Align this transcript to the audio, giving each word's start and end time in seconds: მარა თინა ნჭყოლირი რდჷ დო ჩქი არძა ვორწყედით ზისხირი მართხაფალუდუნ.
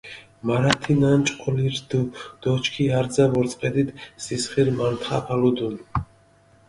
მარა 0.47 0.71
თინა 0.83 1.11
ნჭყოლირი 1.19 1.71
რდჷ 1.77 2.01
დო 2.41 2.51
ჩქი 2.63 2.83
არძა 2.97 3.25
ვორწყედით 3.33 3.89
ზისხირი 4.23 4.71
მართხაფალუდუნ. 4.79 5.75